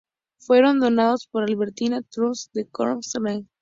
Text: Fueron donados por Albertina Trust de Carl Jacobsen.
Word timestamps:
Fueron 0.39 0.79
donados 0.79 1.27
por 1.27 1.43
Albertina 1.43 2.01
Trust 2.01 2.51
de 2.55 2.67
Carl 2.67 3.01
Jacobsen. 3.03 3.47